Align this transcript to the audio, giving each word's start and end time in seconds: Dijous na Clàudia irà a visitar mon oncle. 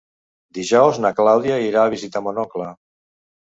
Dijous 0.57 0.97
na 1.05 1.11
Clàudia 1.19 1.59
irà 1.67 1.83
a 1.85 1.93
visitar 1.97 2.25
mon 2.29 2.41
oncle. 2.47 2.73